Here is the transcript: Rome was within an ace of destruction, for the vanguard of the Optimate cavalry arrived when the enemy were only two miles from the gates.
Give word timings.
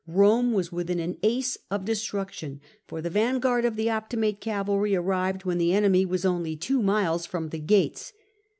Rome 0.07 0.53
was 0.53 0.71
within 0.71 0.99
an 0.99 1.19
ace 1.21 1.59
of 1.69 1.85
destruction, 1.85 2.59
for 2.87 3.03
the 3.03 3.09
vanguard 3.11 3.65
of 3.65 3.75
the 3.75 3.85
Optimate 3.85 4.39
cavalry 4.39 4.95
arrived 4.95 5.45
when 5.45 5.59
the 5.59 5.73
enemy 5.75 6.07
were 6.07 6.17
only 6.25 6.55
two 6.55 6.81
miles 6.81 7.27
from 7.27 7.49
the 7.49 7.59
gates. 7.59 8.11